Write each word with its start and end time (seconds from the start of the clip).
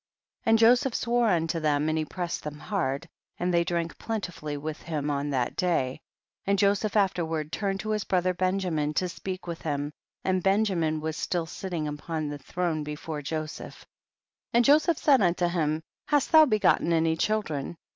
16. 0.45 0.49
And 0.49 0.57
Joseph 0.57 0.95
swore 0.95 1.27
unto 1.29 1.59
them, 1.59 1.87
and 1.87 1.95
he 1.95 2.05
pressed 2.05 2.43
them 2.43 2.57
hard, 2.57 3.07
and 3.37 3.53
they 3.53 3.63
drank 3.63 3.99
plentifully 3.99 4.57
with 4.57 4.81
him 4.81 5.11
on 5.11 5.29
that 5.29 5.55
day, 5.55 6.01
and 6.43 6.57
Joseph 6.57 6.95
afterward 6.95 7.51
turned 7.51 7.81
to 7.81 7.91
his 7.91 8.03
brother 8.03 8.33
Benjamin 8.33 8.95
to 8.95 9.07
speak 9.07 9.45
with 9.45 9.61
him, 9.61 9.91
and 10.23 10.41
Benjamin 10.41 11.01
was 11.01 11.17
still 11.17 11.45
sitting 11.45 11.87
upon 11.87 12.29
the 12.29 12.39
throne 12.39 12.83
before 12.83 13.21
Joseph. 13.21 13.75
17. 13.75 13.85
And 14.53 14.65
Joseph 14.65 14.97
said 14.97 15.21
unto 15.21 15.47
him, 15.47 15.83
hast 16.07 16.31
thou 16.31 16.45
begotten 16.47 16.93
any 16.93 17.15
children 17.15 17.77